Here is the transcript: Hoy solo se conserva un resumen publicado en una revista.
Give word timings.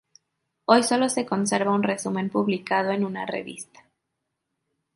Hoy 0.65 0.81
solo 0.81 1.09
se 1.09 1.27
conserva 1.27 1.75
un 1.75 1.83
resumen 1.83 2.31
publicado 2.31 2.89
en 2.89 3.05
una 3.05 3.27
revista. 3.27 3.85